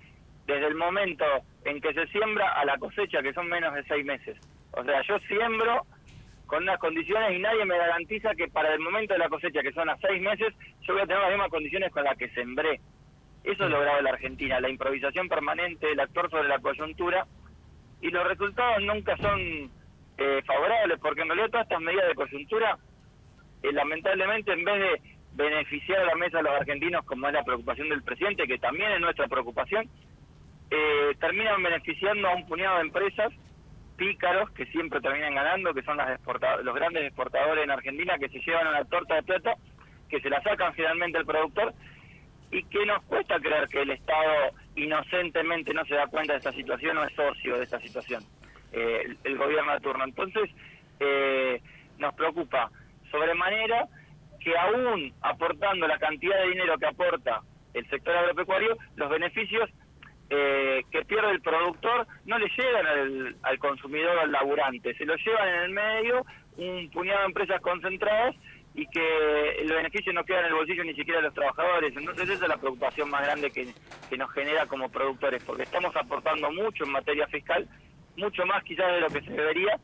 desde 0.46 0.68
el 0.68 0.76
momento 0.76 1.26
en 1.66 1.82
que 1.82 1.94
se 1.94 2.08
siembra 2.08 2.54
a 2.54 2.64
la 2.64 2.78
cosecha, 2.78 3.22
que 3.22 3.34
son 3.34 3.50
menos 3.50 3.74
de 3.74 3.84
seis 3.84 4.06
meses. 4.06 4.38
O 4.72 4.84
sea, 4.84 5.02
yo 5.02 5.20
siembro 5.28 5.86
con 6.46 6.64
unas 6.64 6.80
condiciones 6.80 7.34
y 7.34 7.40
nadie 7.40 7.66
me 7.66 7.78
garantiza 7.78 8.34
que 8.36 8.48
para 8.48 8.74
el 8.74 8.80
momento 8.80 9.14
de 9.14 9.20
la 9.20 9.28
cosecha, 9.28 9.62
que 9.62 9.74
son 9.74 9.90
a 9.90 9.98
seis 9.98 10.22
meses, 10.22 10.54
yo 10.82 10.94
voy 10.94 11.04
a 11.04 11.06
tener 11.06 11.22
las 11.22 11.32
mismas 11.32 11.50
condiciones 11.50 11.92
con 11.92 12.06
las 12.06 12.18
que 12.18 12.30
sembré. 12.30 12.80
Eso 13.44 13.66
es 13.66 13.70
lo 13.70 13.82
grave 13.82 13.98
de 13.98 14.04
la 14.04 14.10
Argentina, 14.12 14.60
la 14.60 14.70
improvisación 14.70 15.28
permanente 15.28 15.88
del 15.88 16.00
actor 16.00 16.30
sobre 16.30 16.48
la 16.48 16.60
coyuntura 16.60 17.26
y 18.02 18.10
los 18.10 18.26
resultados 18.28 18.84
nunca 18.84 19.18
son 19.18 19.72
eh, 20.18 20.42
favorables, 20.46 21.00
porque 21.00 21.22
en 21.22 21.28
realidad 21.28 21.50
todas 21.50 21.66
estas 21.66 21.82
medidas 21.82 22.08
de 22.08 22.16
coyuntura, 22.16 22.78
eh, 23.64 23.72
lamentablemente, 23.72 24.52
en 24.52 24.64
vez 24.64 24.80
de 24.80 25.18
beneficiar 25.34 26.00
a 26.00 26.06
la 26.06 26.16
mesa 26.16 26.38
de 26.38 26.44
los 26.44 26.54
argentinos, 26.54 27.06
como 27.06 27.28
es 27.28 27.34
la 27.34 27.44
preocupación 27.44 27.90
del 27.90 28.04
presidente, 28.04 28.48
que 28.48 28.58
también 28.58 28.92
es 28.92 29.00
nuestra 29.00 29.28
preocupación, 29.28 29.88
eh, 30.70 31.16
terminan 31.20 31.62
beneficiando 31.62 32.28
a 32.28 32.36
un 32.36 32.48
puñado 32.48 32.78
de 32.78 32.82
empresas 32.82 33.32
pícaros 33.96 34.50
que 34.52 34.66
siempre 34.68 35.02
terminan 35.02 35.36
ganando, 35.36 35.74
que 35.74 35.84
son 35.84 35.98
las 35.98 36.20
los 36.64 36.76
grandes 36.76 37.04
exportadores 37.06 37.64
en 37.64 37.72
Argentina 37.72 38.18
que 38.18 38.30
se 38.30 38.40
llevan 38.40 38.68
una 38.68 38.86
torta 38.86 39.16
de 39.16 39.24
plata, 39.24 39.54
que 40.10 40.20
se 40.22 40.30
la 40.30 40.42
sacan 40.42 40.74
finalmente 40.74 41.18
al 41.18 41.26
productor 41.26 41.74
y 42.52 42.64
que 42.64 42.86
nos 42.86 43.04
cuesta 43.04 43.40
creer 43.40 43.68
que 43.68 43.82
el 43.82 43.92
Estado 43.92 44.52
inocentemente 44.76 45.74
no 45.74 45.84
se 45.86 45.96
da 45.96 46.08
cuenta 46.08 46.34
de 46.34 46.38
esta 46.38 46.54
situación 46.54 46.98
o 46.98 47.04
es 47.04 47.14
socio 47.14 47.58
de 47.58 47.64
esta 47.64 47.80
situación. 47.80 48.24
Eh, 48.72 49.16
el, 49.24 49.38
gobierno 49.38 49.74
de 49.74 49.80
turno. 49.80 50.04
Entonces, 50.04 50.50
eh, 51.00 51.62
nos 51.98 52.14
preocupa 52.16 52.70
sobremanera 53.12 53.88
que 54.40 54.58
aún 54.58 55.14
aportando 55.22 55.88
la 55.88 55.98
cantidad 55.98 56.38
de 56.42 56.50
dinero 56.50 56.78
que 56.78 56.86
aporta 56.86 57.42
el 57.74 57.90
sector 57.90 58.16
agropecuario, 58.16 58.78
los 58.96 59.10
beneficios 59.10 59.70
eh, 60.30 60.84
que 60.92 61.06
pierde 61.06 61.32
el 61.32 61.42
productor 61.42 62.06
no 62.26 62.38
le 62.38 62.48
llegan 62.58 62.86
al, 62.86 63.36
al 63.44 63.60
consumidor, 63.60 64.20
al 64.20 64.32
laburante, 64.32 64.94
se 64.96 65.06
lo 65.06 65.16
llevan 65.16 65.48
en 65.48 65.62
el 65.62 65.72
medio 65.72 66.26
un 66.58 66.90
puñado 66.92 67.20
de 67.20 67.26
empresas 67.28 67.62
concentradas 67.62 68.36
y 68.74 68.86
que 68.88 69.50
el 69.60 69.72
beneficio 69.72 70.14
no 70.14 70.24
queda 70.24 70.42
en 70.42 70.46
el 70.48 70.54
bolsillo 70.54 70.84
ni 70.84 70.94
siquiera 70.94 71.20
de 71.20 71.26
los 71.26 71.34
trabajadores. 71.34 71.96
Entonces 71.96 72.30
esa 72.30 72.44
es 72.44 72.50
la 72.50 72.58
preocupación 72.58 73.10
más 73.10 73.24
grande 73.24 73.50
que, 73.50 73.74
que 74.10 74.18
nos 74.18 74.32
genera 74.34 74.68
como 74.68 74.90
productores, 74.90 75.44
porque 75.44 75.64
estamos 75.64 75.96
aportando 75.96 76.52
mucho 76.52 76.84
en 76.84 76.92
materia 76.92 77.26
fiscal, 77.28 77.68
mucho 78.18 78.46
más 78.46 78.64
quizás 78.64 78.92
de 78.94 79.02
lo 79.02 79.08
que 79.08 79.22
se 79.22 79.32
debería, 79.32 79.80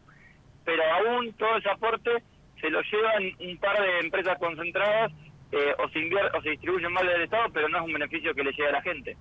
pero 0.66 0.84
aún 0.94 1.34
todo 1.34 1.58
ese 1.58 1.70
aporte 1.70 2.12
se 2.60 2.70
lo 2.70 2.82
llevan 2.82 3.24
un 3.40 3.58
par 3.58 3.82
de 3.82 4.00
empresas 4.00 4.38
concentradas 4.40 5.12
eh, 5.52 5.74
o, 5.78 5.90
se 5.90 6.00
o 6.38 6.42
se 6.42 6.50
distribuyen 6.50 6.92
mal 6.92 7.06
del 7.06 7.22
Estado, 7.22 7.50
pero 7.54 7.70
no 7.70 7.78
es 7.78 7.84
un 7.84 7.94
beneficio 7.94 8.34
que 8.34 8.44
le 8.44 8.52
llegue 8.52 8.70
a 8.70 8.74
la 8.74 8.82
gente. 8.82 9.16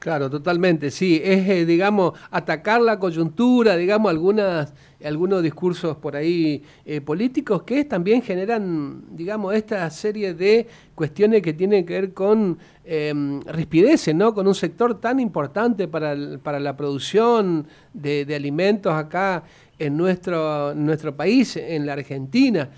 Claro, 0.00 0.30
totalmente, 0.30 0.90
sí. 0.90 1.20
Es, 1.22 1.46
eh, 1.46 1.66
digamos, 1.66 2.18
atacar 2.30 2.80
la 2.80 2.98
coyuntura, 2.98 3.76
digamos, 3.76 4.08
algunas, 4.08 4.72
algunos 5.04 5.42
discursos 5.42 5.94
por 5.98 6.16
ahí 6.16 6.62
eh, 6.86 7.02
políticos 7.02 7.64
que 7.64 7.84
también 7.84 8.22
generan, 8.22 9.04
digamos, 9.14 9.54
esta 9.54 9.90
serie 9.90 10.32
de 10.32 10.66
cuestiones 10.94 11.42
que 11.42 11.52
tienen 11.52 11.84
que 11.84 11.92
ver 12.00 12.14
con 12.14 12.58
eh, 12.82 13.12
rispideces, 13.44 14.14
¿no? 14.14 14.32
Con 14.32 14.48
un 14.48 14.54
sector 14.54 14.98
tan 14.98 15.20
importante 15.20 15.86
para, 15.86 16.16
para 16.42 16.58
la 16.60 16.74
producción 16.78 17.66
de, 17.92 18.26
alimentos 18.34 18.94
acá 18.94 19.44
en 19.78 19.98
nuestro, 19.98 20.74
nuestro 20.74 21.14
país, 21.14 21.58
en 21.58 21.84
la 21.84 21.92
Argentina. 21.92 22.70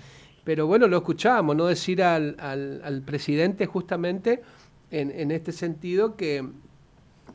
Pero 0.43 0.67
bueno, 0.67 0.89
lo 0.89 0.97
escuchábamos, 0.97 1.55
¿no? 1.55 1.67
Decir 1.67 2.03
al, 2.03 2.35
al, 2.37 2.81
al 2.83 3.01
presidente 3.01 3.65
justamente 3.65 4.41
en, 4.91 5.09
en 5.09 5.31
este 5.31 5.53
sentido 5.53 6.17
que 6.17 6.43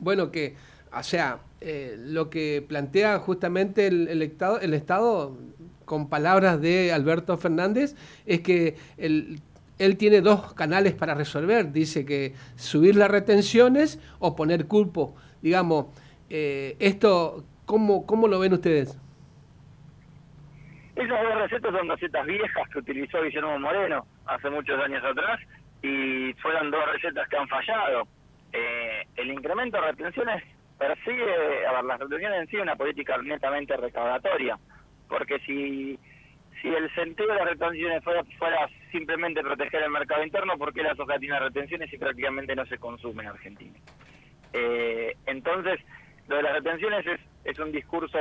bueno, 0.00 0.30
que, 0.30 0.56
o 0.92 1.02
sea, 1.02 1.40
eh, 1.60 1.96
lo 1.98 2.30
que 2.30 2.64
plantea 2.66 3.18
justamente 3.18 3.86
el, 3.86 4.22
estado, 4.22 4.60
el 4.60 4.74
Estado, 4.74 5.36
con 5.84 6.08
palabras 6.08 6.60
de 6.60 6.92
Alberto 6.92 7.36
Fernández, 7.36 7.94
es 8.26 8.40
que 8.40 8.76
él 8.96 9.96
tiene 9.96 10.20
dos 10.20 10.54
canales 10.54 10.94
para 10.94 11.14
resolver. 11.14 11.72
Dice 11.72 12.04
que 12.04 12.34
subir 12.56 12.96
las 12.96 13.10
retenciones 13.10 14.00
o 14.18 14.36
poner 14.36 14.66
culpo. 14.66 15.16
Digamos, 15.42 15.86
eh, 16.30 16.76
esto, 16.78 17.44
¿cómo, 17.64 18.06
¿cómo 18.06 18.28
lo 18.28 18.38
ven 18.38 18.52
ustedes? 18.52 18.98
Esas 20.96 21.22
dos 21.22 21.34
recetas 21.36 21.72
son 21.72 21.88
recetas 21.88 22.26
viejas 22.26 22.68
que 22.72 22.78
utilizó 22.80 23.22
Guillermo 23.22 23.58
Moreno 23.60 24.04
hace 24.26 24.50
muchos 24.50 24.80
años 24.82 25.02
atrás 25.04 25.40
y 25.80 26.32
fueron 26.42 26.70
dos 26.72 26.80
recetas 26.92 27.28
que 27.28 27.36
han 27.36 27.48
fallado 27.48 28.08
eh, 28.52 29.02
el 29.16 29.30
incremento 29.30 29.80
de 29.80 29.90
retenciones 29.90 30.42
persigue, 30.78 31.66
a 31.66 31.72
ver, 31.72 31.84
las 31.84 32.00
retenciones 32.00 32.40
en 32.40 32.48
sí 32.48 32.56
una 32.56 32.76
política 32.76 33.16
netamente 33.18 33.76
recaudatoria, 33.76 34.58
porque 35.08 35.38
si 35.40 35.98
si 36.60 36.68
el 36.68 36.92
sentido 36.94 37.28
de 37.28 37.36
las 37.36 37.48
retenciones 37.50 38.02
fuera, 38.02 38.24
fuera 38.38 38.68
simplemente 38.90 39.42
proteger 39.42 39.82
el 39.82 39.90
mercado 39.90 40.24
interno, 40.24 40.58
¿por 40.58 40.72
qué 40.72 40.82
la 40.82 40.94
soja 40.94 41.18
tiene 41.18 41.38
retenciones 41.38 41.92
y 41.92 41.98
prácticamente 41.98 42.54
no 42.56 42.66
se 42.66 42.78
consume 42.78 43.22
en 43.22 43.28
Argentina? 43.28 43.78
Eh, 44.52 45.14
entonces, 45.26 45.78
lo 46.26 46.36
de 46.36 46.42
las 46.42 46.54
retenciones 46.54 47.06
es, 47.06 47.20
es 47.44 47.58
un 47.58 47.72
discurso 47.72 48.18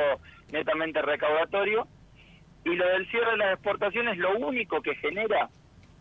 netamente 0.52 1.02
recaudatorio 1.02 1.88
y 2.64 2.76
lo 2.76 2.88
del 2.88 3.10
cierre 3.10 3.32
de 3.32 3.38
las 3.38 3.54
exportaciones 3.54 4.18
lo 4.18 4.38
único 4.38 4.82
que 4.82 4.96
genera 4.96 5.50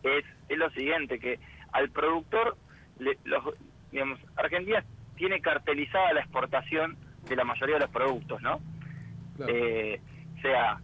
es, 0.03 0.25
es 0.49 0.57
lo 0.57 0.69
siguiente, 0.71 1.19
que 1.19 1.39
al 1.71 1.89
productor 1.89 2.57
le, 2.99 3.17
los, 3.23 3.43
digamos, 3.91 4.19
Argentina 4.35 4.83
tiene 5.15 5.41
cartelizada 5.41 6.13
la 6.13 6.21
exportación 6.21 6.97
de 7.27 7.35
la 7.35 7.43
mayoría 7.43 7.75
de 7.75 7.81
los 7.81 7.89
productos, 7.89 8.41
¿no? 8.41 8.59
Eh, 9.47 9.99
sea, 10.41 10.79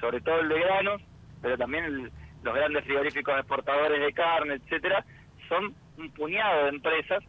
sobre 0.00 0.20
todo 0.20 0.40
el 0.40 0.48
de 0.48 0.60
granos, 0.60 1.02
pero 1.42 1.56
también 1.56 2.10
los 2.42 2.54
grandes 2.54 2.84
frigoríficos 2.84 3.38
exportadores 3.38 4.00
de 4.00 4.12
carne, 4.12 4.54
etcétera, 4.54 5.04
son 5.48 5.74
un 5.96 6.10
puñado 6.12 6.64
de 6.64 6.70
empresas 6.70 7.22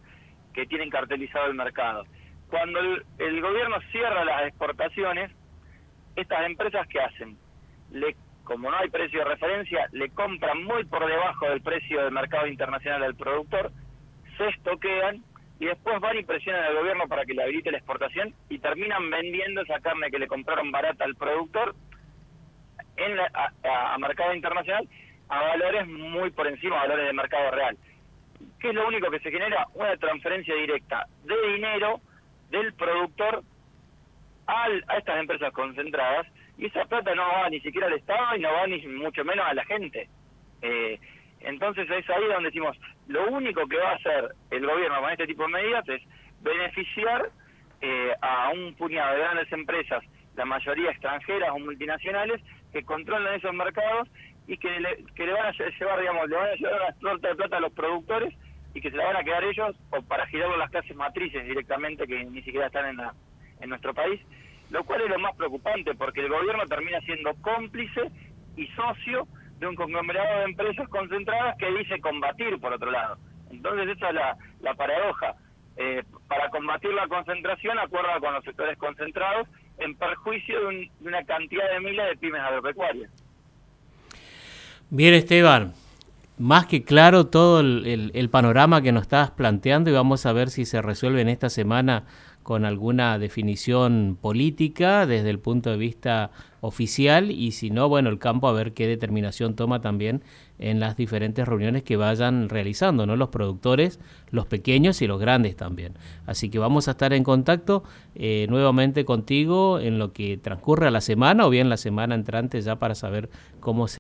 que 0.54 0.66
tienen 0.66 0.90
cartelizado 0.90 1.48
el 1.48 1.56
mercado. 1.56 2.06
Cuando 2.50 2.80
el, 2.80 3.42
gobierno 3.42 3.78
cierra 3.92 4.26
las 4.26 4.48
exportaciones, 4.48 5.32
estas 6.16 6.46
empresas 6.46 6.88
¿qué 6.88 7.00
hacen? 7.00 7.38
Le, 7.92 8.16
como 8.44 8.70
no 8.70 8.78
hay 8.78 8.90
precio 8.90 9.20
de 9.20 9.26
referencia, 9.26 9.88
le 9.92 10.10
compran 10.10 10.64
muy 10.64 10.84
por 10.86 11.06
debajo 11.06 11.46
del 11.48 11.62
precio 11.62 12.04
del 12.04 12.12
mercado 12.12 12.48
internacional 12.48 13.04
al 13.04 13.16
productor, 13.16 13.72
se 14.40 14.48
estoquean 14.50 15.22
y 15.60 15.66
después 15.66 16.00
van 16.00 16.18
y 16.18 16.24
presionan 16.24 16.64
al 16.64 16.78
gobierno 16.78 17.08
para 17.08 17.26
que 17.26 17.34
le 17.34 17.44
habilite 17.44 17.72
la 17.72 17.78
exportación 17.78 18.34
y 18.48 18.60
terminan 18.60 19.10
vendiendo 19.10 19.62
esa 19.62 19.80
carne 19.82 20.10
que 20.10 20.20
le 20.20 20.28
compraron 20.28 20.72
barata 20.72 21.04
al 21.04 21.16
productor 21.16 21.76
en 22.96 23.20
a, 23.20 23.98
mercado 24.00 24.34
internacional 24.34 24.88
a 25.28 25.42
valores 25.42 25.88
muy 25.88 26.32
por 26.32 26.48
encima 26.48 26.76
de 26.76 26.88
valores 26.88 27.06
de 27.08 27.14
mercado 27.14 27.52
real. 27.52 27.78
¿Qué 28.60 28.70
es 28.70 28.74
lo 28.74 28.88
único 28.88 29.12
que 29.12 29.20
se 29.20 29.32
genera? 29.32 29.68
Una 29.74 29.96
transferencia 29.98 30.56
directa 30.56 31.06
de 31.26 31.54
dinero 31.54 32.00
del 32.50 32.74
productor 32.74 33.44
al, 34.48 34.84
a 34.88 34.98
estas 34.98 35.20
empresas 35.20 35.52
concentradas 35.52 36.26
y 36.58 36.66
esa 36.66 36.86
plata 36.86 37.14
no 37.14 37.24
va 37.24 37.50
ni 37.50 37.60
siquiera 37.60 37.88
al 37.88 37.94
Estado 37.94 38.38
y 38.38 38.40
no 38.40 38.52
va 38.54 38.66
ni 38.66 38.86
mucho 38.88 39.24
menos 39.26 39.46
a 39.46 39.54
la 39.54 39.66
gente. 39.66 40.10
Eh, 40.62 41.00
entonces 41.42 41.90
es 41.90 42.10
ahí 42.10 42.26
donde 42.28 42.50
decimos, 42.50 42.78
lo 43.08 43.28
único 43.30 43.68
que 43.68 43.78
va 43.78 43.92
a 43.92 43.96
hacer 43.96 44.36
el 44.52 44.66
gobierno 44.66 45.02
con 45.02 45.12
este 45.12 45.28
tipo 45.28 45.44
de 45.44 45.50
medidas 45.50 45.88
es 45.90 46.02
beneficiar 46.42 47.30
eh, 47.82 48.14
a 48.22 48.50
un 48.50 48.74
puñado 48.76 49.14
de 49.14 49.20
grandes 49.20 49.52
empresas, 49.52 50.04
la 50.36 50.46
mayoría 50.46 50.92
extranjeras 50.92 51.50
o 51.52 51.60
multinacionales, 51.60 52.42
que 52.74 52.84
controlan 52.84 53.36
esos 53.36 53.54
mercados 53.54 54.10
y 54.48 54.58
que 54.58 54.80
le, 54.80 55.32
van 55.32 55.46
a 55.46 55.52
llevar, 55.52 56.00
digamos, 56.00 56.30
le 56.30 56.36
van 56.36 56.50
a 56.50 56.56
llevar 56.56 56.82
una 56.82 57.12
torta 57.12 57.28
de 57.28 57.36
plata 57.36 57.58
a 57.58 57.62
los 57.62 57.74
productores 57.74 58.34
y 58.74 58.82
que 58.82 58.92
se 58.92 58.98
la 58.98 59.06
van 59.06 59.18
a 59.18 59.24
quedar 59.24 59.44
ellos 59.44 59.76
o 59.92 60.02
para 60.02 60.28
girarlo 60.28 60.58
las 60.58 60.72
clases 60.72 60.96
matrices 60.96 61.46
directamente 61.46 62.08
que 62.08 62.26
ni 62.26 62.42
siquiera 62.44 62.68
están 62.68 62.88
en, 62.88 62.98
la, 62.98 63.14
en 63.62 63.70
nuestro 63.70 63.94
país, 63.94 64.22
lo 64.70 64.84
cual 64.84 65.02
es 65.02 65.10
lo 65.10 65.20
más 65.20 65.36
preocupante 65.36 65.94
porque 65.96 66.22
el 66.22 66.30
gobierno 66.30 66.66
termina 66.66 67.00
siendo 67.02 67.34
cómplice 67.42 68.12
y 68.56 68.68
socio 68.68 69.28
de 69.60 69.68
un 69.68 69.76
conglomerado 69.76 70.40
de 70.40 70.46
empresas 70.46 70.88
concentradas 70.90 71.58
que 71.58 71.72
dice 71.72 72.00
combatir 72.00 72.60
por 72.60 72.74
otro 72.74 72.92
lado. 72.92 73.18
Entonces 73.52 73.96
esa 73.96 74.10
es 74.10 74.16
la, 74.16 74.38
la 74.62 74.74
paradoja. 74.74 75.36
Eh, 75.78 76.04
para 76.28 76.50
combatir 76.50 76.92
la 76.94 77.08
concentración 77.08 77.80
acuerda 77.80 78.20
con 78.20 78.34
los 78.34 78.44
sectores 78.44 78.78
concentrados 78.78 79.48
en 79.78 79.96
perjuicio 79.96 80.68
de, 80.68 80.92
una 81.02 81.24
cantidad 81.24 81.72
de 81.72 81.80
miles 81.80 82.06
de 82.10 82.18
pymes 82.18 82.42
agropecuarias. 82.42 83.10
Bien, 84.90 85.14
Esteban, 85.14 85.74
más 86.38 86.66
que 86.66 86.84
claro 86.84 87.28
todo 87.28 87.60
el, 87.62 88.30
panorama 88.32 88.82
que 88.82 88.92
nos 88.92 89.04
estás 89.04 89.32
planteando 89.32 89.90
y 89.90 89.94
vamos 89.94 90.26
a 90.26 90.34
ver 90.34 90.50
si 90.50 90.66
se 90.66 90.82
resuelve 90.82 91.22
en 91.22 91.30
esta 91.30 91.50
semana 91.50 92.04
con 92.44 92.66
alguna 92.66 93.20
definición 93.20 94.18
política 94.20 95.06
desde 95.06 95.30
el 95.30 95.40
punto 95.40 95.70
de 95.70 95.78
vista 95.78 96.32
oficial 96.62 97.32
y 97.32 97.52
si 97.52 97.70
no, 97.70 97.88
bueno, 97.88 98.10
el 98.10 98.20
campo 98.20 98.48
a 98.48 98.54
ver 98.54 98.74
qué 98.74 98.88
determinación 98.88 99.56
toma 99.56 99.82
también 99.82 100.24
en 100.58 100.80
las 100.80 100.98
diferentes 100.98 101.48
reuniones 101.48 101.84
que 101.84 101.96
vayan 101.96 102.50
realizando, 102.50 103.06
¿no? 103.06 103.16
Los 103.16 103.30
productores, 103.30 104.00
los 104.30 104.46
pequeños 104.46 105.02
y 105.02 105.08
los 105.08 105.20
grandes 105.20 105.56
también. 105.56 105.94
Así 106.26 106.50
que 106.50 106.60
vamos 106.60 106.88
a 106.88 106.92
estar 106.92 107.14
en 107.14 107.24
contacto 107.24 107.84
eh, 108.16 108.46
nuevamente 108.50 109.06
contigo 109.06 109.80
en 109.80 110.00
lo 110.00 110.12
que 110.12 110.38
transcurre 110.38 110.88
a 110.88 110.92
la 110.92 111.02
semana 111.02 111.46
o 111.48 111.50
bien 111.50 111.70
la 111.70 111.78
semana 111.78 112.14
entrante 112.14 112.62
ya 112.62 112.78
para 112.78 112.94
saber 112.96 113.30
cómo 113.62 113.88
se 113.88 113.98